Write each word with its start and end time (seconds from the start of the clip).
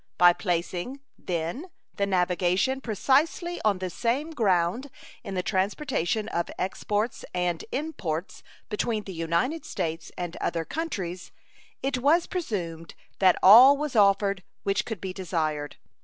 By 0.17 0.33
placing, 0.33 0.99
then, 1.15 1.67
the 1.93 2.07
navigation 2.07 2.81
precisely 2.81 3.61
on 3.63 3.77
the 3.77 3.91
same 3.91 4.31
ground 4.31 4.89
in 5.23 5.35
the 5.35 5.43
transportation 5.43 6.27
of 6.29 6.49
exports 6.57 7.23
and 7.35 7.63
imports 7.71 8.41
between 8.67 9.03
the 9.03 9.13
United 9.13 9.63
States 9.63 10.11
and 10.17 10.37
other 10.37 10.65
countries 10.65 11.31
it 11.83 11.99
was 11.99 12.25
presumed 12.25 12.95
that 13.19 13.37
all 13.43 13.77
was 13.77 13.95
offered 13.95 14.41
which 14.63 14.85
could 14.85 15.01
be 15.01 15.13
desired. 15.13 15.75